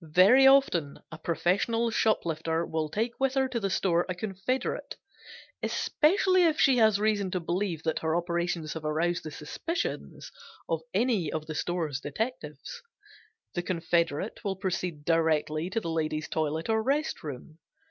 Very 0.00 0.46
often 0.46 1.00
a 1.12 1.18
professional 1.18 1.90
shoplifter 1.90 2.64
will 2.64 2.88
take 2.88 3.20
with 3.20 3.34
her 3.34 3.46
to 3.48 3.58
a 3.58 3.68
store 3.68 4.06
a 4.08 4.14
confederate, 4.14 4.96
especially 5.62 6.44
if 6.44 6.58
she 6.58 6.78
has 6.78 6.98
reason 6.98 7.30
to 7.32 7.40
believe 7.40 7.82
that 7.82 7.98
her 7.98 8.16
operations 8.16 8.72
have 8.72 8.86
aroused 8.86 9.22
the 9.22 9.30
suspicions 9.30 10.32
of 10.66 10.80
any 10.94 11.30
of 11.30 11.44
the 11.44 11.54
store's 11.54 12.00
detectives. 12.00 12.80
The 13.52 13.62
confederate 13.62 14.42
will 14.42 14.56
proceed 14.56 15.04
directly 15.04 15.68
to 15.68 15.78
the 15.82 15.90
ladies' 15.90 16.28
toilet 16.30 16.70
or 16.70 16.82
rest 16.82 17.22
room. 17.22 17.58